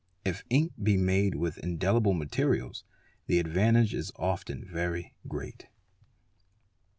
If 0.25 0.43
ink 0.49 0.71
be 0.81 0.97
made 0.97 1.35
with 1.35 1.57
indelibl 1.61 2.17
materials 2.17 2.83
the 3.27 3.37
advantage 3.37 3.93
is 3.93 4.11
often 4.15 4.65
very 4.67 5.13
great. 5.27 5.67